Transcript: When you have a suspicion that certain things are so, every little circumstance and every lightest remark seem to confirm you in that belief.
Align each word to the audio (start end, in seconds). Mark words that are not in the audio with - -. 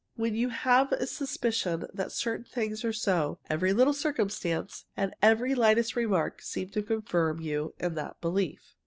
When 0.15 0.33
you 0.33 0.49
have 0.49 0.91
a 0.91 1.05
suspicion 1.05 1.85
that 1.93 2.11
certain 2.11 2.45
things 2.45 2.83
are 2.83 2.91
so, 2.91 3.37
every 3.51 3.71
little 3.71 3.93
circumstance 3.93 4.85
and 4.97 5.13
every 5.21 5.53
lightest 5.53 5.95
remark 5.95 6.41
seem 6.41 6.69
to 6.69 6.81
confirm 6.81 7.39
you 7.39 7.75
in 7.77 7.93
that 7.93 8.19
belief. 8.19 8.73